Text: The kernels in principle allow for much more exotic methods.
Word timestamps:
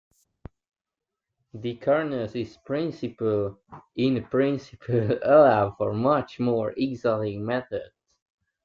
The 1.53 1.75
kernels 1.75 2.33
in 2.33 2.47
principle 2.65 3.59
allow 5.21 5.75
for 5.77 5.93
much 5.93 6.39
more 6.39 6.71
exotic 6.71 7.37
methods. 7.37 7.93